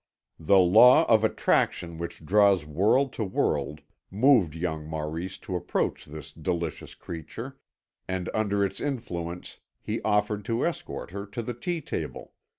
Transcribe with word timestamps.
The 0.39 0.57
law 0.57 1.05
of 1.05 1.23
attraction 1.23 1.99
which 1.99 2.25
draws 2.25 2.65
world 2.65 3.13
to 3.13 3.23
world 3.23 3.81
moved 4.09 4.55
young 4.55 4.87
Maurice 4.87 5.37
to 5.37 5.55
approach 5.55 6.05
this 6.05 6.31
delicious 6.33 6.95
creature, 6.95 7.59
and 8.07 8.27
under 8.33 8.65
its 8.65 8.81
influence 8.81 9.59
he 9.79 10.01
offered 10.01 10.43
to 10.45 10.65
escort 10.65 11.11
her 11.11 11.27
to 11.27 11.43
the 11.43 11.53
tea 11.53 11.81
table. 11.81 12.33